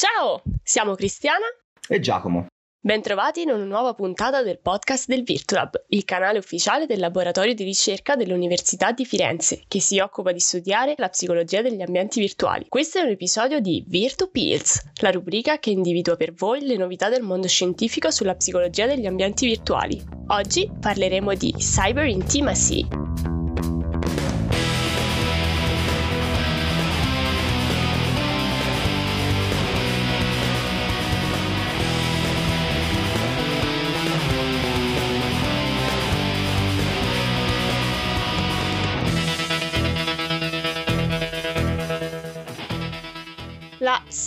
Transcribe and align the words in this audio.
Ciao, 0.00 0.40
siamo 0.62 0.94
Cristiana 0.94 1.44
e 1.86 2.00
Giacomo. 2.00 2.46
Bentrovati 2.82 3.42
in 3.42 3.50
una 3.50 3.64
nuova 3.64 3.92
puntata 3.92 4.42
del 4.42 4.58
podcast 4.58 5.06
del 5.08 5.24
Virtulab, 5.24 5.84
il 5.88 6.06
canale 6.06 6.38
ufficiale 6.38 6.86
del 6.86 7.00
laboratorio 7.00 7.52
di 7.52 7.64
ricerca 7.64 8.16
dell'Università 8.16 8.92
di 8.92 9.04
Firenze, 9.04 9.64
che 9.68 9.78
si 9.78 9.98
occupa 9.98 10.32
di 10.32 10.40
studiare 10.40 10.94
la 10.96 11.10
psicologia 11.10 11.60
degli 11.60 11.82
ambienti 11.82 12.18
virtuali. 12.18 12.64
Questo 12.66 12.96
è 12.96 13.02
un 13.02 13.10
episodio 13.10 13.60
di 13.60 13.84
Virtu 13.86 14.30
Pills, 14.30 14.80
la 15.02 15.10
rubrica 15.10 15.58
che 15.58 15.68
individua 15.68 16.16
per 16.16 16.32
voi 16.32 16.64
le 16.64 16.78
novità 16.78 17.10
del 17.10 17.20
mondo 17.20 17.46
scientifico 17.46 18.10
sulla 18.10 18.36
psicologia 18.36 18.86
degli 18.86 19.04
ambienti 19.04 19.44
virtuali. 19.44 20.02
Oggi 20.28 20.66
parleremo 20.80 21.34
di 21.34 21.52
cyber 21.58 22.06
intimacy. 22.06 23.09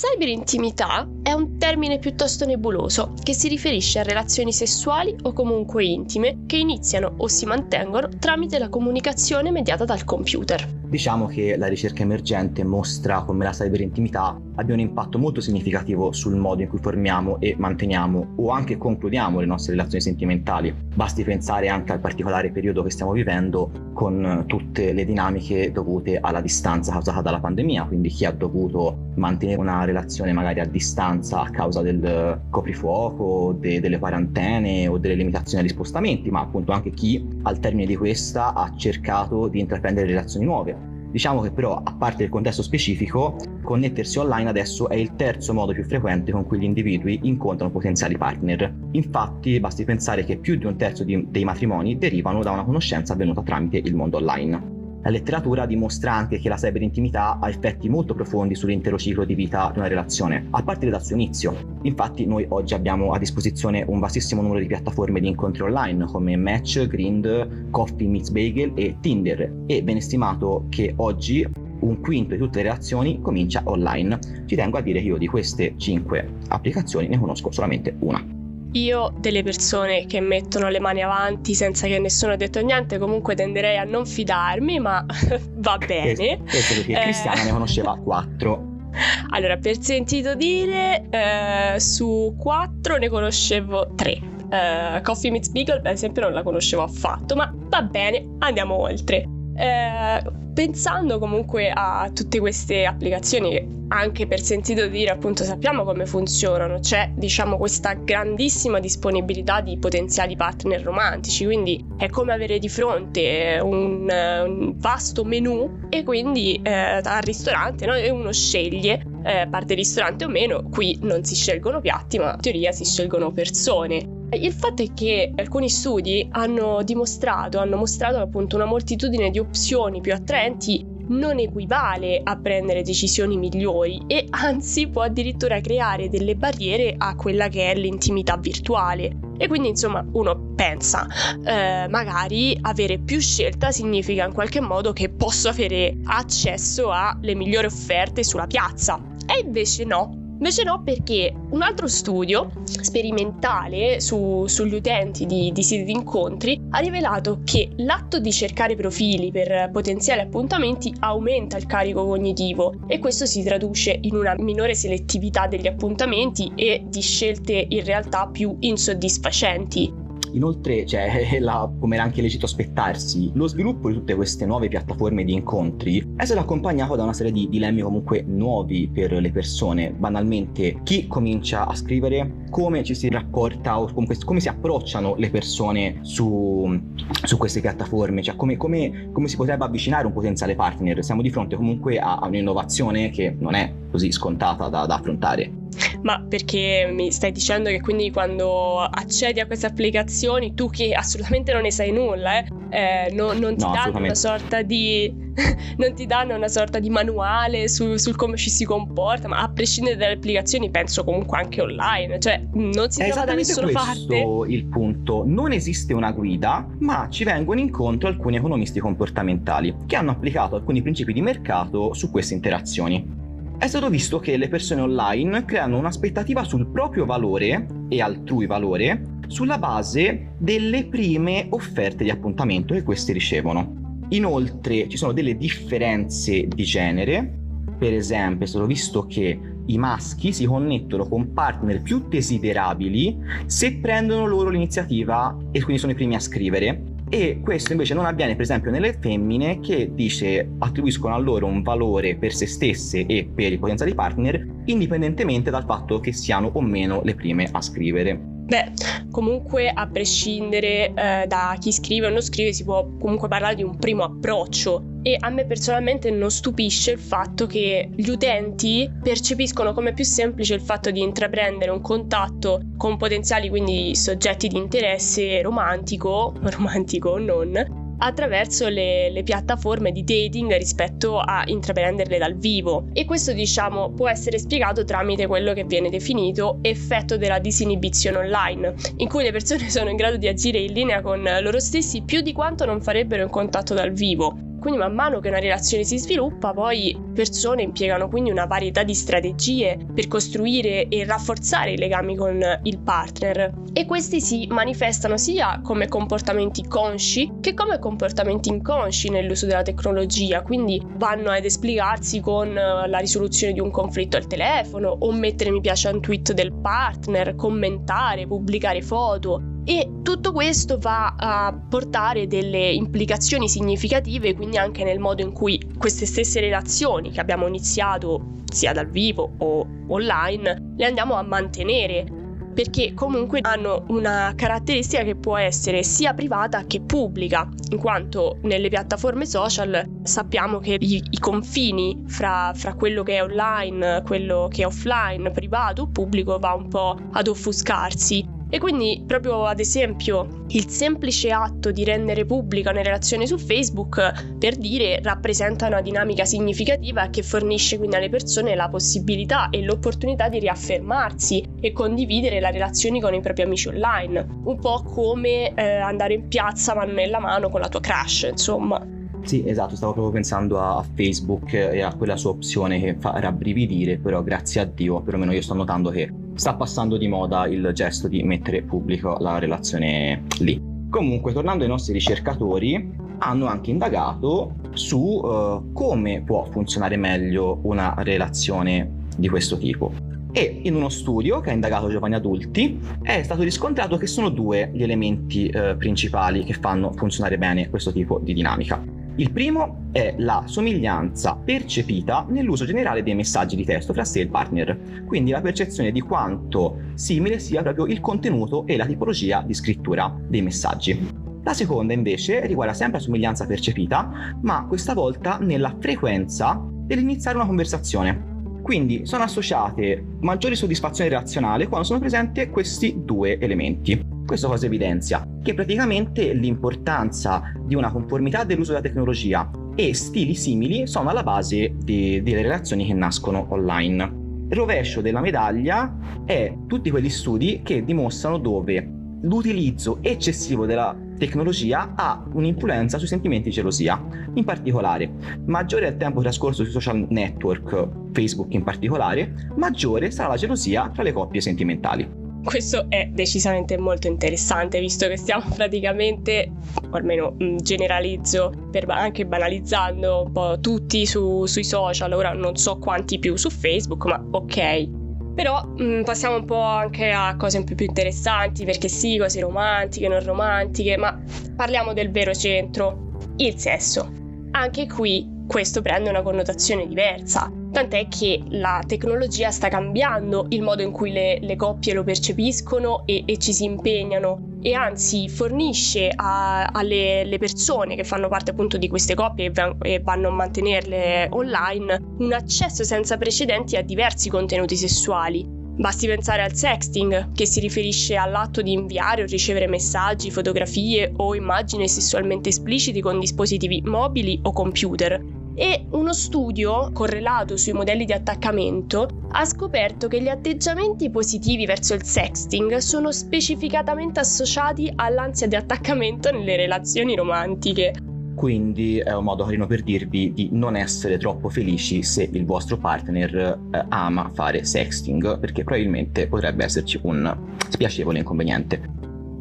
Cyberintimità 0.04 1.08
è 1.24 1.32
un 1.32 1.58
termine 1.58 1.98
piuttosto 1.98 2.46
nebuloso 2.46 3.14
che 3.24 3.34
si 3.34 3.48
riferisce 3.48 4.00
a 4.00 4.04
relazioni 4.04 4.52
sessuali 4.52 5.16
o 5.22 5.32
comunque 5.32 5.86
intime 5.86 6.40
che 6.46 6.58
iniziano 6.58 7.14
o 7.20 7.30
si 7.30 7.46
mantengono 7.46 8.10
tramite 8.20 8.60
la 8.60 8.68
comunicazione 8.68 9.50
mediata 9.50 9.86
dal 9.86 10.04
computer. 10.04 10.83
Diciamo 10.94 11.26
che 11.26 11.58
la 11.58 11.66
ricerca 11.66 12.04
emergente 12.04 12.64
mostra 12.64 13.24
come 13.24 13.46
la 13.46 13.52
cyberintimità 13.52 14.40
abbia 14.58 14.76
un 14.76 14.80
impatto 14.80 15.18
molto 15.18 15.42
significativo 15.42 16.12
sul 16.12 16.36
modo 16.36 16.62
in 16.62 16.68
cui 16.68 16.78
formiamo 16.78 17.40
e 17.40 17.56
manteniamo 17.58 18.34
o 18.36 18.52
anche 18.52 18.78
concludiamo 18.78 19.40
le 19.40 19.48
nostre 19.48 19.72
relazioni 19.72 20.04
sentimentali. 20.04 20.72
Basti 20.94 21.24
pensare 21.24 21.68
anche 21.68 21.94
al 21.94 22.00
particolare 22.00 22.52
periodo 22.52 22.84
che 22.84 22.92
stiamo 22.92 23.14
vivendo 23.14 23.72
con 23.94 24.44
tutte 24.46 24.94
le 24.94 25.04
dinamiche 25.04 25.72
dovute 25.72 26.20
alla 26.22 26.42
distanza 26.42 26.92
causata 26.92 27.22
dalla 27.22 27.40
pandemia, 27.40 27.86
quindi 27.86 28.10
chi 28.10 28.26
ha 28.26 28.32
dovuto 28.32 29.10
mantenere 29.16 29.60
una 29.60 29.86
relazione 29.86 30.32
magari 30.32 30.60
a 30.60 30.66
distanza 30.66 31.42
a 31.42 31.50
causa 31.50 31.82
del 31.82 32.40
coprifuoco, 32.52 33.56
de- 33.60 33.80
delle 33.80 33.98
quarantene 33.98 34.88
o 34.88 35.00
delle 35.00 35.16
limitazioni 35.16 35.64
agli 35.64 35.72
spostamenti, 35.72 36.30
ma 36.30 36.42
appunto 36.42 36.72
anche 36.72 36.92
chi 36.92 37.28
al 37.42 37.60
termine 37.60 37.88
di 37.88 37.96
questa 37.96 38.54
ha 38.54 38.72
cercato 38.76 39.48
di 39.48 39.60
intraprendere 39.60 40.06
relazioni 40.06 40.46
nuove 40.46 40.83
Diciamo 41.14 41.42
che 41.42 41.52
però, 41.52 41.76
a 41.76 41.94
parte 41.96 42.24
il 42.24 42.30
contesto 42.30 42.64
specifico, 42.64 43.36
connettersi 43.62 44.18
online 44.18 44.50
adesso 44.50 44.90
è 44.90 44.96
il 44.96 45.16
terzo 45.16 45.54
modo 45.54 45.72
più 45.72 45.84
frequente 45.84 46.32
con 46.32 46.44
cui 46.44 46.58
gli 46.58 46.64
individui 46.64 47.20
incontrano 47.22 47.72
potenziali 47.72 48.18
partner. 48.18 48.74
Infatti, 48.94 49.60
basti 49.60 49.84
pensare 49.84 50.26
che 50.26 50.38
più 50.38 50.56
di 50.56 50.66
un 50.66 50.76
terzo 50.76 51.04
di, 51.04 51.28
dei 51.30 51.44
matrimoni 51.44 52.00
derivano 52.00 52.42
da 52.42 52.50
una 52.50 52.64
conoscenza 52.64 53.14
avvenuta 53.14 53.44
tramite 53.44 53.78
il 53.78 53.94
mondo 53.94 54.18
online. 54.18 54.73
La 55.04 55.10
letteratura 55.10 55.66
dimostra 55.66 56.14
anche 56.14 56.40
che 56.40 56.48
la 56.48 56.56
cyberintimità 56.56 57.38
ha 57.38 57.50
effetti 57.50 57.90
molto 57.90 58.14
profondi 58.14 58.56
sull'intero 58.56 58.98
ciclo 58.98 59.26
di 59.26 59.36
vita 59.36 59.70
di 59.74 59.80
una 59.80 59.90
relazione, 59.90 60.48
a 60.52 60.64
partire 60.64 60.92
dal 60.92 61.04
suo 61.04 61.16
inizio. 61.16 61.78
Infatti 61.82 62.26
noi 62.26 62.46
oggi 62.48 62.74
abbiamo 62.74 63.12
a 63.12 63.20
disposizione 63.20 63.84
un 63.86 64.00
vastissimo 64.00 64.42
numero 64.42 64.62
di 64.62 64.66
piattaforme 64.68 65.20
di 65.20 65.28
incontri 65.28 65.64
online 65.64 66.06
come 66.06 66.38
Match, 66.38 66.88
Grind, 66.88 67.70
Coffee 67.70 68.08
Meets 68.08 68.30
Bagel 68.30 68.72
e 68.76 68.96
Tinder 69.02 69.64
e 69.66 69.84
ben 69.84 70.00
stimato 70.00 70.68
che 70.70 70.94
oggi 70.96 71.46
un 71.80 72.00
quinto 72.00 72.36
di 72.36 72.40
tutte 72.40 72.60
le 72.60 72.70
relazioni 72.70 73.20
comincia 73.20 73.62
online. 73.66 74.18
Ci 74.46 74.56
tengo 74.56 74.78
a 74.78 74.82
dire 74.82 75.02
che 75.02 75.08
io 75.08 75.18
di 75.18 75.28
queste 75.28 75.74
5 75.76 76.30
applicazioni 76.48 77.10
ne 77.10 77.20
conosco 77.20 77.52
solamente 77.52 77.94
una. 78.00 78.33
Io 78.74 79.14
delle 79.20 79.44
persone 79.44 80.06
che 80.06 80.20
mettono 80.20 80.70
le 80.70 80.80
mani 80.80 81.02
avanti 81.02 81.54
senza 81.54 81.88
che 81.88 82.00
nessuno 82.00 82.34
ha 82.34 82.36
detto 82.36 82.60
niente, 82.62 82.98
comunque 82.98 83.36
tenderei 83.36 83.78
a 83.78 83.84
non 83.84 84.06
fidarmi, 84.06 84.80
ma 84.80 85.06
va 85.58 85.78
bene. 85.78 86.40
Questo 86.44 86.76
perché 86.76 86.94
eh... 86.94 87.02
Cristiana 87.02 87.44
ne 87.44 87.52
conosceva 87.52 87.98
quattro. 87.98 88.72
Allora, 89.32 89.58
per 89.58 89.82
sentito 89.82 90.36
dire, 90.36 91.08
eh, 91.10 91.80
su 91.80 92.36
quattro 92.38 92.98
ne 92.98 93.10
conoscevo 93.10 93.94
tre. 93.96 94.20
Uh, 94.54 95.02
Coffee 95.02 95.32
Meets 95.32 95.50
Beagle, 95.50 95.82
per 95.82 95.94
esempio, 95.94 96.22
non 96.22 96.34
la 96.34 96.44
conoscevo 96.44 96.84
affatto, 96.84 97.36
ma 97.36 97.52
va 97.56 97.82
bene, 97.82 98.36
andiamo 98.38 98.76
oltre. 98.76 99.28
Eh, 99.56 100.22
pensando 100.54 101.20
comunque 101.20 101.72
a 101.74 102.10
tutte 102.14 102.40
queste 102.40 102.86
applicazioni 102.86 103.82
anche 103.90 104.28
per 104.28 104.42
sentito 104.42 104.88
dire 104.88 105.12
appunto 105.12 105.44
sappiamo 105.44 105.84
come 105.84 106.06
funzionano 106.06 106.80
c'è 106.80 107.12
diciamo 107.16 107.58
questa 107.58 107.94
grandissima 107.94 108.80
disponibilità 108.80 109.62
di 109.62 109.78
potenziali 109.78 110.36
partner 110.36 110.82
romantici 110.82 111.46
quindi 111.46 111.86
è 111.98 112.10
come 112.10 112.34
avere 112.34 112.60
di 112.60 112.70
fronte 112.70 113.60
un, 113.62 114.08
un 114.10 114.74
vasto 114.78 115.24
menù 115.24 115.88
e 115.90 116.04
quindi 116.04 116.60
eh, 116.64 117.02
al 117.04 117.22
ristorante 117.22 117.86
no? 117.86 117.94
e 117.94 118.10
uno 118.10 118.32
sceglie 118.32 119.06
eh, 119.24 119.48
parte 119.50 119.74
ristorante 119.74 120.26
o 120.26 120.30
meno 120.30 120.64
qui 120.70 120.98
non 121.02 121.24
si 121.24 121.36
scelgono 121.36 121.80
piatti 121.80 122.18
ma 122.18 122.34
in 122.34 122.42
teoria 122.42 122.72
si 122.72 122.86
scelgono 122.86 123.32
persone 123.32 124.22
il 124.34 124.52
fatto 124.54 124.82
è 124.82 124.94
che 124.94 125.32
alcuni 125.36 125.70
studi 125.70 126.28
hanno 126.32 126.82
dimostrato, 126.84 127.60
hanno 127.60 127.78
mostrato 127.78 128.18
appunto 128.18 128.56
una 128.56 128.66
moltitudine 128.66 129.30
di 129.30 129.40
opzioni 129.40 130.02
più 130.02 130.14
attraenti 130.14 130.94
non 131.08 131.40
equivale 131.40 132.22
a 132.24 132.38
prendere 132.38 132.82
decisioni 132.82 133.38
migliori 133.38 134.02
e 134.08 134.26
anzi 134.30 134.88
può 134.88 135.02
addirittura 135.02 135.60
creare 135.60 136.10
delle 136.10 136.36
barriere 136.36 136.96
a 136.98 137.16
quella 137.16 137.50
che 137.50 137.72
è 137.72 137.76
l'intimità 137.76 138.38
virtuale. 138.38 139.18
E 139.38 139.48
quindi 139.48 139.70
insomma 139.70 140.06
uno 140.14 140.54
pensa, 140.56 141.08
eh, 141.44 141.88
magari 141.90 142.58
avere 142.62 143.00
più 143.00 143.20
scelta 143.20 143.72
significa 143.72 144.26
in 144.26 144.34
qualche 144.34 144.62
modo 144.62 144.94
che 144.94 145.10
posso 145.10 145.50
avere 145.50 145.98
accesso 146.06 146.92
alle 146.92 147.36
migliori 147.36 147.66
offerte 147.66 148.24
sulla 148.24 148.48
piazza. 148.48 149.02
E 149.26 149.42
invece 149.44 149.84
no, 149.86 150.23
Invece 150.34 150.64
no, 150.64 150.82
perché 150.84 151.34
un 151.52 151.62
altro 151.62 151.88
studio 151.88 152.52
sperimentale 152.66 154.02
su, 154.02 154.46
sugli 154.48 154.76
utenti 154.76 155.26
di, 155.26 155.52
di 155.54 155.64
siti 155.64 155.84
di 155.84 155.92
incontri 155.92 156.60
ha 156.72 156.80
rivelato 156.80 157.42
che 157.44 157.70
l'atto 157.78 158.20
di 158.20 158.32
cercare 158.32 158.76
profili 158.76 159.32
per 159.32 159.70
potenziali 159.72 160.22
appuntamenti 160.22 160.94
aumenta 161.00 161.58
il 161.58 161.66
carico 161.66 162.06
cognitivo 162.06 162.74
e 162.88 163.00
questo 163.00 163.26
si 163.26 163.44
traduce 163.44 163.98
in 164.02 164.16
una 164.16 164.36
minore 164.38 164.76
selettività 164.76 165.48
degli 165.48 165.68
appuntamenti 165.68 166.52
e 166.56 166.84
di 166.86 167.02
scelte 167.02 167.66
in 167.70 167.84
realtà 167.84 168.28
più 168.28 168.58
insoddisfacenti. 168.60 170.03
Inoltre, 170.34 170.86
cioè, 170.86 171.38
la, 171.42 171.72
come 171.80 171.96
era 171.96 172.04
anche 172.04 172.22
lecito 172.22 172.46
aspettarsi, 172.46 173.32
lo 173.34 173.48
sviluppo 173.48 173.90
di 173.90 173.96
tutte 173.96 174.16
queste 174.16 174.46
nuove 174.46 174.68
piattaforme 174.68 175.24
di 175.24 175.34
incontri 175.34 176.14
è 176.16 176.26
stato 176.26 176.42
accompagnato 176.42 176.96
da 176.96 177.04
una 177.04 177.14
serie 177.14 177.32
di 177.32 177.48
dilemmi 177.50 177.82
comunque 177.82 178.24
nuovi 178.26 178.90
per 178.92 179.14
le 179.14 179.32
persone. 179.32 179.92
Banalmente, 179.92 180.80
chi 180.84 181.08
comincia 181.08 181.68
a 181.68 181.76
scrivere, 181.76 182.46
come 182.50 182.84
ci 182.84 182.96
si 182.96 183.10
rapporta 183.10 183.80
o 183.80 183.90
come 183.94 184.40
si 184.40 184.48
approcciano 184.48 185.16
le 185.16 185.30
persone 185.30 186.00
su, 186.02 186.80
su 187.24 187.38
queste 187.38 187.62
piattaforme, 187.62 188.22
cioè 188.22 188.36
come, 188.36 188.58
come, 188.58 189.10
come, 189.12 189.28
si 189.28 189.36
potrebbe 189.36 189.64
avvicinare 189.66 190.06
un 190.06 190.14
potenziale 190.14 190.56
partner. 190.56 191.04
Siamo 191.04 191.22
di 191.22 191.30
fronte 191.30 191.56
comunque 191.56 191.98
a, 192.00 192.18
a 192.18 192.28
un'innovazione 192.28 193.10
che 193.10 193.36
non 193.38 193.54
è 193.56 193.72
così 193.92 194.12
scontata 194.12 194.68
da, 194.70 194.86
da 194.86 194.96
affrontare. 194.96 195.63
Ma 196.04 196.22
perché 196.22 196.90
mi 196.92 197.12
stai 197.12 197.32
dicendo 197.32 197.70
che 197.70 197.82
quindi 197.82 198.12
quando 198.12 198.80
accedi 198.80 199.40
a 199.40 199.46
queste 199.46 199.68
applicazioni, 199.68 200.54
tu 200.54 200.70
che 200.70 200.94
assolutamente 200.94 201.54
non 201.54 201.62
ne 201.62 201.72
sai 201.72 201.92
nulla, 201.92 202.40
eh, 202.40 202.48
eh, 202.70 203.14
no, 203.14 203.34
non 203.34 203.56
ti 203.56 203.66
no, 203.66 203.72
danno 203.72 204.00
una 204.00 204.16
sorta 204.16 204.62
di 204.62 205.24
non 205.78 205.94
ti 205.94 206.06
danno 206.06 206.36
una 206.36 206.48
sorta 206.48 206.80
di 206.80 206.90
manuale 206.90 207.68
su, 207.68 207.98
sul 207.98 208.16
come 208.16 208.38
ci 208.38 208.50
si 208.50 208.66
comporta, 208.66 209.28
ma 209.28 209.42
a 209.42 209.50
prescindere 209.50 209.96
dalle 209.96 210.14
applicazioni 210.14 210.70
penso 210.70 211.04
comunque 211.04 211.38
anche 211.38 211.62
online, 211.62 212.20
cioè 212.20 212.42
non 212.54 212.90
si 212.92 213.04
trova 213.04 213.26
da 213.26 213.34
nessuna 213.34 213.72
parte. 213.72 214.16
Il 214.48 214.66
punto, 214.66 215.24
non 215.26 215.52
esiste 215.52 215.94
una 215.94 216.12
guida, 216.12 216.68
ma 216.80 217.08
ci 217.10 217.24
vengono 217.24 217.60
incontro 217.60 218.08
alcuni 218.08 218.38
economisti 218.38 218.80
comportamentali 218.80 219.76
che 219.86 219.96
hanno 219.96 220.12
applicato 220.12 220.56
alcuni 220.56 220.82
principi 220.82 221.14
di 221.14 221.22
mercato 221.22 221.94
su 221.94 222.12
queste 222.12 222.34
interazioni 222.34 223.22
è 223.64 223.68
stato 223.70 223.90
visto 223.90 224.20
che 224.20 224.36
le 224.36 224.50
persone 224.50 224.82
online 224.82 225.46
creano 225.46 225.78
un'aspettativa 225.78 226.44
sul 226.44 226.68
proprio 226.68 227.06
valore 227.06 227.66
e 227.88 228.02
altrui 228.02 228.46
valore 228.46 229.22
sulla 229.28 229.58
base 229.58 230.34
delle 230.38 230.88
prime 230.88 231.48
offerte 231.50 232.04
di 232.04 232.10
appuntamento 232.10 232.74
che 232.74 232.84
questi 232.84 233.14
ricevono. 233.14 234.02
Inoltre 234.10 234.90
ci 234.90 234.98
sono 234.98 235.14
delle 235.14 235.38
differenze 235.38 236.46
di 236.46 236.64
genere, 236.66 237.40
per 237.78 237.94
esempio 237.94 238.46
è 238.46 238.50
stato 238.50 238.66
visto 238.66 239.08
che 239.08 239.40
i 239.66 239.78
maschi 239.78 240.34
si 240.34 240.44
connettono 240.44 241.08
con 241.08 241.32
partner 241.32 241.82
più 241.82 242.06
desiderabili 242.10 243.18
se 243.46 243.78
prendono 243.78 244.26
loro 244.26 244.50
l'iniziativa 244.50 245.38
e 245.54 245.62
quindi 245.62 245.80
sono 245.80 245.94
i 245.94 245.96
primi 245.96 246.16
a 246.16 246.20
scrivere 246.20 246.93
e 247.10 247.40
questo 247.42 247.72
invece 247.72 247.94
non 247.94 248.06
avviene 248.06 248.34
per 248.34 248.42
esempio 248.42 248.72
nelle 248.72 248.98
femmine 249.00 249.60
che 249.60 249.92
dice 249.94 250.50
attribuiscono 250.60 251.14
a 251.14 251.18
loro 251.18 251.46
un 251.46 251.62
valore 251.62 252.16
per 252.16 252.34
se 252.34 252.48
stesse 252.48 253.06
e 253.06 253.30
per 253.34 253.52
i 253.52 253.58
potenziali 253.58 253.94
partner 253.94 254.46
indipendentemente 254.66 255.50
dal 255.50 255.66
fatto 255.66 256.00
che 256.00 256.14
siano 256.14 256.50
o 256.54 256.62
meno 256.62 257.02
le 257.04 257.16
prime 257.16 257.50
a 257.52 257.62
scrivere. 257.62 258.32
Beh, 258.46 258.72
comunque 259.10 259.70
a 259.70 259.88
prescindere 259.88 260.94
eh, 260.94 261.26
da 261.28 261.56
chi 261.60 261.72
scrive 261.72 262.08
o 262.08 262.10
non 262.10 262.22
scrive 262.22 262.52
si 262.52 262.64
può 262.64 262.88
comunque 263.00 263.28
parlare 263.28 263.56
di 263.56 263.64
un 263.64 263.78
primo 263.78 264.04
approccio 264.04 264.93
e 265.04 265.18
a 265.20 265.30
me 265.30 265.46
personalmente 265.46 266.10
non 266.10 266.32
stupisce 266.32 266.92
il 266.92 267.00
fatto 267.00 267.46
che 267.46 267.90
gli 267.94 268.10
utenti 268.10 268.90
percepiscono 269.02 269.74
come 269.74 269.94
più 269.94 270.06
semplice 270.06 270.56
il 270.56 270.62
fatto 270.62 270.90
di 270.92 271.02
intraprendere 271.02 271.72
un 271.72 271.82
contatto 271.82 272.62
con 272.78 272.98
potenziali 272.98 273.50
quindi 273.50 273.96
soggetti 273.96 274.48
di 274.48 274.58
interesse 274.58 275.42
romantico, 275.42 276.34
romantico 276.42 277.10
o 277.10 277.18
non, 277.18 277.82
attraverso 277.98 278.70
le, 278.70 279.10
le, 279.10 279.24
piattaforme 279.24 279.92
di 279.92 280.04
dating 280.04 280.56
rispetto 280.58 281.20
a 281.20 281.44
intraprenderle 281.46 282.18
dal 282.18 282.36
vivo. 282.36 282.88
E 282.94 283.06
questo 283.06 283.34
diciamo 283.34 283.92
può 283.92 284.10
essere 284.10 284.40
spiegato 284.40 284.84
tramite 284.84 285.28
quello 285.28 285.54
che 285.54 285.64
viene 285.64 285.90
definito 285.90 286.60
effetto 286.62 287.18
della 287.18 287.40
disinibizione 287.40 288.18
online 288.18 288.74
in 288.98 289.08
cui 289.08 289.24
le 289.24 289.32
persone 289.32 289.68
sono 289.72 289.90
in 289.90 289.96
grado 289.96 290.18
di 290.18 290.28
agire 290.28 290.60
in 290.60 290.74
linea 290.74 291.02
con 291.02 291.22
loro 291.42 291.60
stessi 291.60 292.04
più 292.04 292.22
di 292.22 292.34
quanto 292.34 292.66
non 292.66 292.82
farebbero 292.82 293.24
in 293.24 293.30
contatto 293.30 293.74
dal 293.74 293.92
vivo 293.92 294.52
quindi 294.64 294.80
man 294.80 294.94
mano 294.94 295.20
che 295.20 295.28
una 295.28 295.40
relazione 295.40 295.84
si 295.84 296.00
sviluppa, 296.00 296.54
poi 296.54 296.98
persone 297.14 297.64
impiegano 297.64 298.08
quindi 298.08 298.32
una 298.32 298.46
varietà 298.46 298.84
di 298.84 298.96
strategie 298.96 299.78
per 299.94 300.08
costruire 300.08 300.88
e 300.88 301.04
rafforzare 301.04 301.74
i 301.74 301.78
legami 301.78 302.16
con 302.16 302.42
il 302.64 302.80
partner. 302.80 303.52
E 303.74 303.86
questi 303.86 304.22
si 304.22 304.48
manifestano 304.50 305.18
sia 305.18 305.60
come 305.62 305.90
comportamenti 305.90 306.66
consci 306.66 307.30
che 307.42 307.54
come 307.54 307.78
comportamenti 307.78 308.48
inconsci 308.48 309.10
nell'uso 309.10 309.48
della 309.48 309.64
tecnologia, 309.64 310.42
quindi 310.44 310.82
vanno 310.96 311.30
ad 311.30 311.44
esplicarsi 311.44 312.22
con 312.22 312.54
la 312.54 312.98
risoluzione 313.00 313.52
di 313.52 313.60
un 313.60 313.70
conflitto 313.70 314.16
al 314.16 314.28
telefono 314.28 314.96
o 314.98 315.12
mettere 315.12 315.52
mi 315.52 315.60
piace 315.60 315.90
a 315.90 315.92
un 315.92 316.00
tweet 316.00 316.32
del 316.32 316.54
partner, 316.54 317.36
commentare, 317.36 318.28
pubblicare 318.28 318.82
foto, 318.82 319.53
e 319.66 320.02
tutto 320.04 320.32
questo 320.32 320.78
va 320.78 321.16
a 321.18 321.54
portare 321.54 322.28
delle 322.28 322.72
implicazioni 322.72 323.48
significative 323.48 324.34
quindi 324.34 324.58
anche 324.58 324.84
nel 324.84 325.00
modo 325.00 325.22
in 325.22 325.32
cui 325.32 325.60
queste 325.78 326.06
stesse 326.06 326.40
relazioni 326.42 327.12
che 327.12 327.22
abbiamo 327.22 327.48
iniziato 327.48 328.42
sia 328.54 328.72
dal 328.72 328.90
vivo 328.90 329.34
o 329.38 329.68
online 329.88 330.74
le 330.78 330.86
andiamo 330.86 331.16
a 331.16 331.24
mantenere. 331.24 332.22
Perché 332.54 332.94
comunque 332.94 333.40
hanno 333.42 333.84
una 333.88 334.32
caratteristica 334.36 335.02
che 335.02 335.16
può 335.16 335.38
essere 335.38 335.82
sia 335.82 336.14
privata 336.14 336.66
che 336.66 336.82
pubblica, 336.82 337.50
in 337.72 337.80
quanto 337.80 338.38
nelle 338.44 338.70
piattaforme 338.70 339.26
social 339.26 339.84
sappiamo 340.04 340.60
che 340.60 340.78
i, 340.80 341.04
i 341.10 341.18
confini 341.18 342.04
fra, 342.06 342.52
fra, 342.54 342.76
quello 342.76 343.02
che 343.02 343.16
è 343.16 343.24
online, 343.24 344.04
quello 344.06 344.50
che 344.52 344.62
è 344.62 344.66
offline, 344.68 345.32
privato 345.32 345.82
o 345.82 345.88
pubblico 345.88 346.38
va 346.38 346.54
un 346.54 346.68
po' 346.68 346.96
ad 347.14 347.28
offuscarsi 347.28 348.42
e 348.54 348.60
quindi 348.60 349.04
proprio 349.08 349.46
ad 349.46 349.60
esempio 349.60 350.44
il 350.50 350.70
semplice 350.70 351.32
atto 351.32 351.72
di 351.72 351.84
rendere 351.84 352.24
pubblica 352.24 352.70
una 352.70 352.84
relazione 352.84 353.26
su 353.26 353.40
Facebook 353.40 354.36
per 354.38 354.58
dire 354.58 355.00
rappresenta 355.02 355.66
una 355.66 355.82
dinamica 355.82 356.24
significativa 356.24 357.08
che 357.08 357.24
fornisce 357.24 357.80
quindi 357.80 357.96
alle 357.96 358.10
persone 358.10 358.54
la 358.54 358.70
possibilità 358.70 359.50
e 359.50 359.64
l'opportunità 359.64 360.30
di 360.30 360.38
riaffermarsi 360.38 361.44
e 361.60 361.72
condividere 361.72 362.40
le 362.40 362.52
relazioni 362.52 363.02
con 363.02 363.16
i 363.16 363.22
propri 363.22 363.42
amici 363.42 363.70
online. 363.70 364.24
Un 364.44 364.60
po' 364.60 364.84
come 364.84 365.52
eh, 365.56 365.78
andare 365.78 366.14
in 366.14 366.28
piazza 366.28 366.76
mano 366.76 366.92
nella 366.92 367.20
mano 367.20 367.50
con 367.50 367.60
la 367.60 367.70
tua 367.70 367.80
crush, 367.80 368.28
insomma. 368.30 368.86
Sì, 369.24 369.48
esatto, 369.48 369.76
stavo 369.76 369.94
proprio 369.94 370.14
pensando 370.14 370.60
a 370.60 370.86
Facebook 370.94 371.54
e 371.54 371.82
a 371.82 371.96
quella 371.96 372.18
sua 372.18 372.30
opzione 372.30 372.80
che 372.80 372.98
fa 373.00 373.20
rabbrividire, 373.20 373.98
però 373.98 374.22
grazie 374.22 374.62
a 374.62 374.66
Dio, 374.66 375.02
perlomeno 375.02 375.34
io 375.34 375.42
sto 375.42 375.56
notando 375.56 375.90
che 375.90 376.22
sta 376.36 376.56
passando 376.56 376.98
di 376.98 377.08
moda 377.08 377.48
il 377.48 377.72
gesto 377.74 378.08
di 378.08 378.24
mettere 378.24 378.62
pubblico 378.64 379.18
la 379.20 379.40
relazione 379.40 380.24
lì. 380.40 380.62
Comunque, 380.90 381.34
tornando 381.34 381.64
ai 381.64 381.70
nostri 381.70 381.94
ricercatori, 381.94 382.92
hanno 383.20 383.46
anche 383.46 383.72
indagato 383.72 384.56
su 384.74 385.00
uh, 385.00 385.72
come 385.72 386.22
può 386.24 386.46
funzionare 386.46 386.98
meglio 386.98 387.60
una 387.64 387.96
relazione 388.00 389.08
di 389.16 389.30
questo 389.30 389.58
tipo. 389.58 389.92
E 390.32 390.62
in 390.64 390.76
uno 390.76 390.90
studio 390.90 391.40
che 391.40 391.52
ha 391.52 391.54
indagato 391.54 391.90
giovani 391.90 392.16
adulti 392.16 392.80
è 393.02 393.22
stato 393.22 393.44
riscontrato 393.44 393.98
che 393.98 394.08
sono 394.08 394.30
due 394.30 394.72
gli 394.74 394.82
elementi 394.82 395.52
uh, 395.54 395.78
principali 395.78 396.44
che 396.44 396.54
fanno 396.54 396.92
funzionare 396.92 397.38
bene 397.38 397.70
questo 397.70 397.92
tipo 397.92 398.20
di 398.20 398.34
dinamica. 398.34 399.03
Il 399.16 399.32
primo 399.32 399.90
è 399.92 400.16
la 400.18 400.42
somiglianza 400.48 401.36
percepita 401.36 402.26
nell'uso 402.28 402.66
generale 402.66 403.04
dei 403.04 403.14
messaggi 403.14 403.56
di 403.56 403.64
testo 403.64 403.94
fra 403.94 404.04
sé 404.04 404.20
e 404.20 404.24
il 404.24 404.30
partner, 404.30 405.04
quindi 405.06 405.30
la 405.30 405.40
percezione 405.40 405.92
di 405.92 406.02
quanto 406.02 406.80
simile 406.96 407.38
sia 407.38 407.62
proprio 407.62 407.86
il 407.86 408.00
contenuto 408.00 408.66
e 408.66 408.76
la 408.76 408.88
tipologia 408.88 409.44
di 409.46 409.54
scrittura 409.54 410.12
dei 410.28 410.42
messaggi. 410.42 411.12
La 411.44 411.54
seconda 411.54 411.94
invece 411.94 412.48
riguarda 412.48 412.74
sempre 412.74 412.98
la 412.98 413.04
somiglianza 413.04 413.46
percepita, 413.46 414.36
ma 414.42 414.66
questa 414.66 414.96
volta 414.96 415.38
nella 415.38 415.76
frequenza 415.80 416.60
dell'iniziare 416.68 417.38
una 417.38 417.46
conversazione. 417.46 418.32
Quindi 418.64 419.06
sono 419.06 419.26
associate 419.26 420.04
maggiori 420.22 420.56
soddisfazione 420.56 421.12
relazionale 421.12 421.68
quando 421.68 421.86
sono 421.86 422.00
presenti 422.00 422.50
questi 422.50 422.96
due 423.04 423.38
elementi. 423.38 424.13
Questo 424.26 424.48
cosa 424.48 424.66
evidenzia? 424.66 425.28
Che 425.44 425.54
praticamente 425.54 426.34
l'importanza 426.34 427.52
di 427.66 427.76
una 427.76 427.92
conformità 427.92 428.46
dell'uso 428.46 428.72
della 428.72 428.84
tecnologia 428.84 429.50
e 429.76 429.94
stili 429.94 430.34
simili 430.34 430.88
sono 430.88 431.10
alla 431.10 431.24
base 431.24 431.76
di, 431.78 432.22
delle 432.24 432.42
relazioni 432.42 432.86
che 432.86 432.94
nascono 432.94 433.46
online. 433.50 434.22
Il 434.50 434.56
rovescio 434.56 435.02
della 435.02 435.20
medaglia 435.20 436.24
è 436.26 436.56
tutti 436.68 436.90
quegli 436.90 437.10
studi 437.10 437.62
che 437.64 437.84
dimostrano 437.84 438.38
dove 438.38 439.02
l'utilizzo 439.22 440.00
eccessivo 440.02 440.66
della 440.66 440.96
tecnologia 441.18 441.94
ha 441.96 442.24
un'influenza 442.32 442.98
sui 442.98 443.08
sentimenti 443.08 443.50
di 443.50 443.56
gelosia. 443.56 444.02
In 444.36 444.46
particolare, 444.46 445.12
maggiore 445.46 445.88
è 445.88 445.90
il 445.90 445.98
tempo 445.98 446.22
trascorso 446.22 446.64
sui 446.64 446.72
social 446.72 447.08
network, 447.10 447.90
Facebook 448.14 448.54
in 448.54 448.64
particolare, 448.64 449.50
maggiore 449.56 450.12
sarà 450.12 450.30
la 450.30 450.38
gelosia 450.38 450.90
tra 450.94 451.04
le 451.04 451.12
coppie 451.12 451.42
sentimentali. 451.42 452.23
Questo 452.44 452.88
è 452.90 453.08
decisamente 453.10 453.78
molto 453.78 454.08
interessante, 454.08 454.80
visto 454.80 455.08
che 455.08 455.18
stiamo 455.18 455.46
praticamente, 455.56 456.52
o 456.90 456.96
almeno 456.96 457.36
mm, 457.42 457.58
generalizzo, 457.58 458.52
per, 458.70 458.90
anche 458.90 459.26
banalizzando 459.26 460.24
un 460.24 460.32
po' 460.32 460.60
tutti 460.60 461.06
su, 461.06 461.46
sui 461.46 461.64
social, 461.64 462.12
ora 462.12 462.34
non 462.34 462.56
so 462.58 462.78
quanti 462.78 463.18
più 463.18 463.36
su 463.38 463.50
Facebook, 463.50 464.06
ma 464.06 464.24
ok. 464.32 464.90
Però 465.34 465.64
mh, 465.64 465.84
mm, 465.84 466.04
passiamo 466.04 466.36
un 466.36 466.46
po' 466.46 466.62
anche 466.62 467.12
a 467.12 467.36
cose 467.38 467.58
un 467.58 467.64
po' 467.64 467.76
più 467.76 467.86
interessanti, 467.86 468.66
perché 468.66 468.90
sì, 468.90 469.18
cose 469.18 469.40
romantiche, 469.40 470.08
non 470.10 470.24
romantiche, 470.24 470.98
ma 470.98 471.18
parliamo 471.56 471.94
del 471.94 472.12
vero 472.12 472.34
centro, 472.34 473.12
il 473.38 473.58
sesso. 473.58 474.12
Anche 474.52 474.86
qui 474.88 475.28
questo 475.48 475.82
prende 475.82 476.10
una 476.10 476.22
connotazione 476.22 476.88
diversa 476.88 477.52
tant'è 477.74 478.08
che 478.08 478.42
la 478.50 478.84
tecnologia 478.86 479.50
sta 479.50 479.68
cambiando 479.68 480.46
il 480.50 480.62
modo 480.62 480.84
in 480.84 480.92
cui 480.92 481.12
le, 481.12 481.40
le 481.42 481.56
coppie 481.56 481.94
lo 481.94 482.04
percepiscono 482.04 483.06
e, 483.06 483.24
e, 483.26 483.38
ci 483.38 483.52
si 483.52 483.66
impegnano 483.66 484.60
e 484.62 484.76
anzi 484.76 485.28
fornisce 485.28 486.12
alle 486.16 487.36
persone 487.40 487.96
che 487.96 488.04
fanno 488.04 488.30
parte 488.30 488.52
appunto 488.52 488.78
di 488.78 488.88
queste 488.88 489.16
coppie 489.16 489.52
e, 489.52 489.76
e 489.82 490.00
vanno 490.02 490.28
a 490.28 490.32
mantenerle 490.32 491.28
online 491.32 492.00
un 492.20 492.32
accesso 492.32 492.84
senza 492.84 493.18
precedenti 493.18 493.76
a 493.76 493.82
diversi 493.82 494.30
contenuti 494.30 494.76
sessuali. 494.76 495.44
Basti 495.76 496.06
pensare 496.06 496.44
al 496.44 496.54
sexting, 496.54 497.32
che 497.34 497.48
si 497.48 497.60
riferisce 497.60 498.16
all'atto 498.16 498.62
di 498.62 498.74
inviare 498.74 499.24
o 499.24 499.26
ricevere 499.26 499.68
messaggi, 499.68 500.30
fotografie 500.30 501.12
o 501.18 501.34
immagini 501.34 501.90
sessualmente 501.90 502.50
espliciti 502.50 503.02
con 503.02 503.20
dispositivi 503.20 503.82
mobili 503.84 504.40
o 504.44 504.54
computer, 504.54 505.42
e 505.56 505.86
uno 505.92 506.14
studio 506.14 506.92
correlato 506.92 507.58
sui 507.58 507.74
modelli 507.74 508.06
di 508.06 508.14
attaccamento 508.14 509.08
ha 509.32 509.46
scoperto 509.46 510.08
che 510.08 510.22
gli 510.22 510.28
atteggiamenti 510.28 511.10
positivi 511.10 511.66
verso 511.66 511.94
il 511.94 512.04
sexting 512.04 512.78
sono 512.78 513.12
specificatamente 513.12 514.20
associati 514.20 514.92
all'ansia 514.96 515.48
di 515.48 515.56
attaccamento 515.56 516.32
nelle 516.32 516.56
relazioni 516.56 517.16
romantiche. 517.16 517.94
Quindi 518.36 518.98
è 518.98 519.14
un 519.14 519.24
modo 519.24 519.44
carino 519.44 519.68
per 519.68 519.84
dirvi 519.84 520.34
di 520.34 520.50
non 520.52 520.76
essere 520.76 521.18
troppo 521.18 521.50
felici 521.50 522.02
se 522.04 522.28
il 522.32 522.46
vostro 522.46 522.78
partner 522.78 523.60
eh, 523.72 523.86
ama 523.90 524.30
fare 524.34 524.66
sexting, 524.66 525.40
perché 525.40 525.64
probabilmente 525.64 526.28
potrebbe 526.28 526.66
esserci 526.66 527.00
un 527.04 527.36
spiacevole 527.70 528.18
inconveniente. 528.18 528.82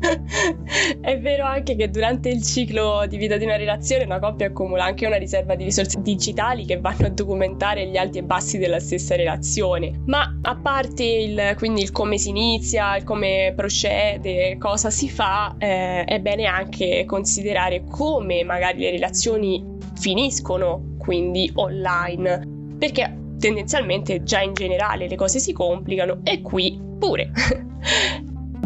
è 1.01 1.19
vero 1.19 1.45
anche 1.45 1.77
che 1.77 1.91
durante 1.91 2.29
il 2.29 2.43
ciclo 2.43 3.05
di 3.07 3.17
vita 3.17 3.37
di 3.37 3.45
una 3.45 3.57
relazione 3.57 4.05
una 4.05 4.19
coppia 4.19 4.47
accumula 4.47 4.85
anche 4.85 5.07
una 5.07 5.17
riserva 5.17 5.55
di 5.55 5.65
risorse 5.65 6.01
digitali 6.01 6.65
che 6.65 6.79
vanno 6.81 7.07
a 7.07 7.11
documentare 7.11 7.87
gli 7.87 7.97
alti 7.97 8.19
e 8.19 8.23
bassi 8.23 8.59
della 8.59 8.81
stessa 8.81 9.17
relazione. 9.17 10.01
Ma 10.07 10.39
a 10.43 10.57
parte 10.57 11.05
il, 11.05 11.55
quindi 11.57 11.83
il 11.83 11.91
come 11.93 12.19
si 12.19 12.31
inizia, 12.31 12.97
il 12.97 13.05
come 13.05 13.53
procede, 13.55 14.57
cosa 14.59 14.91
si 14.91 15.09
fa, 15.09 15.55
eh, 15.59 16.05
è 16.05 16.21
bene 16.21 16.45
anche 16.45 17.05
considerare 17.07 17.85
come 17.85 18.45
magari 18.45 18.81
le 18.81 18.91
relazioni 18.91 19.65
finiscono 19.99 20.97
quindi 20.99 21.51
online. 21.55 22.77
Perché 22.79 23.17
tendenzialmente 23.39 24.23
già 24.23 24.41
in 24.41 24.55
generale 24.55 25.09
le 25.09 25.17
cose 25.17 25.39
si 25.39 25.53
complicano 25.53 26.21
e 26.23 26.43
qui 26.43 26.81
pure. 26.99 27.31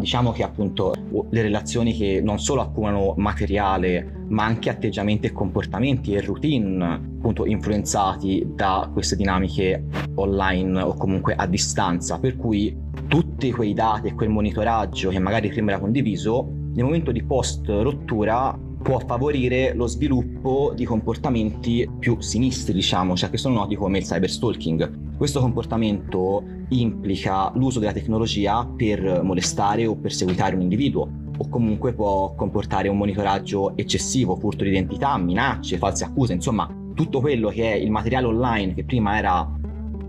Diciamo 0.03 0.33
che 0.33 0.43
appunto 0.43 0.93
le 1.29 1.41
relazioni 1.41 1.93
che 1.95 2.19
non 2.21 2.37
solo 2.37 2.59
accumulano 2.59 3.13
materiale, 3.15 4.25
ma 4.27 4.43
anche 4.43 4.69
atteggiamenti 4.69 5.27
e 5.27 5.31
comportamenti 5.31 6.13
e 6.13 6.19
routine 6.19 6.83
appunto 6.83 7.45
influenzati 7.45 8.45
da 8.53 8.89
queste 8.91 9.15
dinamiche 9.15 9.85
online 10.15 10.81
o 10.81 10.93
comunque 10.95 11.35
a 11.35 11.47
distanza, 11.47 12.19
per 12.19 12.35
cui 12.35 12.75
tutti 13.07 13.49
quei 13.53 13.73
dati 13.73 14.09
e 14.09 14.13
quel 14.13 14.27
monitoraggio 14.27 15.09
che 15.09 15.19
magari 15.19 15.47
prima 15.47 15.71
era 15.71 15.79
condiviso, 15.79 16.49
nel 16.73 16.83
momento 16.83 17.13
di 17.13 17.23
post 17.23 17.65
rottura 17.69 18.59
può 18.83 18.99
favorire 18.99 19.73
lo 19.73 19.87
sviluppo 19.87 20.73
di 20.75 20.83
comportamenti 20.83 21.89
più 21.97 22.19
sinistri, 22.19 22.73
diciamo, 22.73 23.15
cioè 23.15 23.29
che 23.29 23.37
sono 23.37 23.55
noti 23.55 23.75
come 23.75 23.99
il 23.99 24.03
cyberstalking. 24.03 25.02
Questo 25.17 25.39
comportamento 25.39 26.43
implica 26.69 27.51
l'uso 27.55 27.79
della 27.79 27.93
tecnologia 27.93 28.65
per 28.65 29.21
molestare 29.23 29.85
o 29.85 29.95
perseguitare 29.95 30.55
un 30.55 30.61
individuo 30.61 31.21
o 31.37 31.49
comunque 31.49 31.93
può 31.93 32.35
comportare 32.35 32.87
un 32.89 32.97
monitoraggio 32.97 33.75
eccessivo, 33.75 34.35
furto 34.35 34.63
di 34.63 34.69
identità, 34.69 35.17
minacce, 35.17 35.77
false 35.77 36.03
accuse, 36.03 36.33
insomma 36.33 36.69
tutto 36.93 37.21
quello 37.21 37.49
che 37.49 37.71
è 37.71 37.75
il 37.75 37.89
materiale 37.89 38.27
online 38.27 38.73
che 38.73 38.83
prima 38.83 39.17
era 39.17 39.49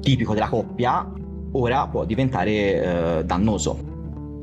tipico 0.00 0.34
della 0.34 0.48
coppia 0.48 1.10
ora 1.52 1.86
può 1.86 2.04
diventare 2.04 2.50
eh, 3.20 3.24
dannoso. 3.24 3.92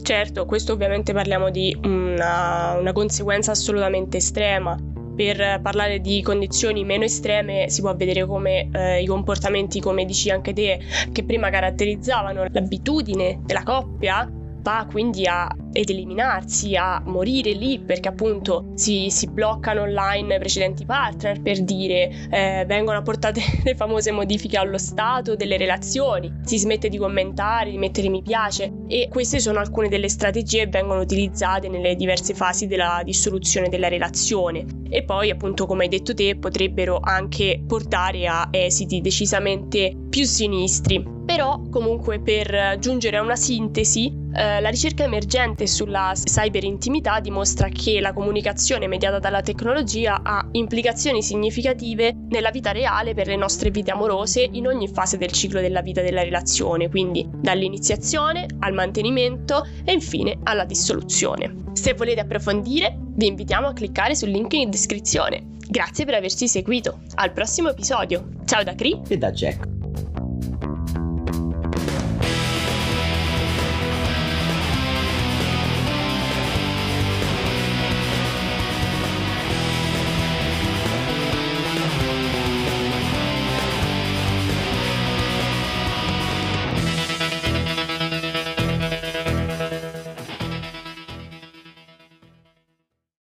Certo, 0.02 0.46
questo 0.46 0.74
ovviamente 0.74 1.14
parliamo 1.14 1.50
di 1.52 1.78
una, 1.84 2.78
una 2.80 2.92
conseguenza 2.92 3.52
assolutamente 3.52 4.18
estrema. 4.18 4.78
Per 5.16 5.60
parlare 5.62 6.00
di 6.00 6.22
condizioni 6.22 6.84
meno 6.84 7.04
estreme 7.04 7.70
si 7.70 7.82
può 7.82 7.96
vedere 7.96 8.26
come 8.26 8.70
eh, 8.72 9.02
i 9.02 9.06
comportamenti, 9.06 9.80
come 9.80 10.06
dici 10.06 10.30
anche 10.30 10.54
te, 10.54 10.80
che 11.12 11.24
prima 11.24 11.50
caratterizzavano 11.50 12.46
l'abitudine 12.50 13.42
della 13.44 13.64
coppia, 13.64 14.28
va 14.62 14.88
quindi 14.90 15.26
a 15.28 15.48
ed 15.74 15.90
eliminarsi, 15.90 16.76
a 16.76 17.02
morire 17.06 17.52
lì 17.52 17.80
perché 17.80 18.10
appunto 18.10 18.72
si, 18.76 19.10
si 19.10 19.28
bloccano 19.30 19.82
online 19.82 20.40
precedenti 20.40 20.86
partner 20.86 21.42
per 21.42 21.64
dire 21.64 22.10
eh, 22.30 22.64
vengono 22.68 23.00
apportate 23.00 23.42
le 23.64 23.76
famose 23.76 24.12
modifiche 24.12 24.58
allo 24.58 24.78
stato 24.78 25.36
delle 25.36 25.58
relazioni, 25.58 26.32
si 26.44 26.58
smette 26.58 26.90
di 26.90 26.98
commentare, 26.98 27.72
di 27.72 27.78
mettere 27.78 28.10
mi 28.10 28.22
piace 28.22 28.72
e 28.88 29.08
queste 29.10 29.40
sono 29.40 29.60
alcune 29.60 29.90
delle 29.90 30.10
strategie 30.10 30.62
che 30.62 30.68
vengono 30.68 31.02
utilizzate 31.02 31.68
nelle 31.68 31.96
diverse 31.96 32.34
fasi 32.34 32.68
della 32.68 33.02
dissoluzione 33.04 33.70
della 33.70 33.88
relazione 33.88 34.66
e 34.90 35.04
poi 35.04 35.30
appunto 35.30 35.66
come 35.66 35.84
hai 35.84 35.90
detto 35.90 36.14
te 36.14 36.36
potrebbero 36.38 37.00
anche 37.02 37.64
portare 37.66 38.28
a 38.28 38.50
esiti 38.52 39.02
decisamente 39.02 39.96
più 40.10 40.26
sinistri. 40.26 41.20
Però 41.26 41.62
comunque 41.70 42.20
per 42.20 42.78
giungere 42.80 43.18
a 43.18 43.22
una 43.22 43.38
sintesi 43.38 44.08
eh, 44.34 44.60
la 44.60 44.70
ricerca 44.70 45.04
emergente 45.04 45.61
e 45.64 45.68
sulla 45.68 46.14
cyberintimità 46.16 47.20
dimostra 47.20 47.70
che 47.70 48.00
la 48.00 48.14
comunicazione 48.14 48.88
mediata 48.88 49.20
dalla 49.20 49.42
tecnologia 49.42 50.22
ha 50.24 50.48
implicazioni 50.54 51.22
significative 51.22 52.16
nella 52.30 52.50
vita 52.50 52.72
reale 52.72 53.14
per 53.14 53.28
le 53.28 53.36
nostre 53.36 53.70
vite 53.70 53.92
amorose 53.92 54.48
in 54.52 54.68
ogni 54.68 54.88
fase 54.88 55.18
del 55.18 55.32
ciclo 55.32 55.62
della 55.62 55.82
vita 55.82 56.02
della 56.02 56.24
relazione, 56.24 56.90
quindi 56.90 57.28
dall'iniziazione 57.32 58.48
al 58.60 58.74
mantenimento 58.74 59.68
e 59.84 59.94
infine 59.94 60.40
alla 60.44 60.66
dissoluzione. 60.66 61.56
Se 61.74 61.94
volete 61.94 62.22
approfondire, 62.22 62.98
vi 63.16 63.28
invitiamo 63.28 63.68
a 63.68 63.74
cliccare 63.74 64.16
sul 64.16 64.30
link 64.30 64.54
in 64.54 64.70
descrizione. 64.70 65.50
Grazie 65.68 66.06
per 66.06 66.16
averci 66.16 66.48
seguito. 66.48 67.02
Al 67.16 67.32
prossimo 67.32 67.70
episodio. 67.70 68.30
Ciao 68.46 68.64
da 68.64 68.76
Cri 68.76 69.00
e 69.08 69.18
da 69.18 69.32
Jack. 69.32 69.81